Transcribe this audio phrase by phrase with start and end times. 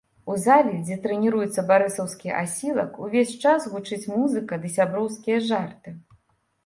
[0.33, 5.89] У зале, дзе трэніруецца барысаўскі асілак, увесь час гучыць музыка ды сяброўскія жарты.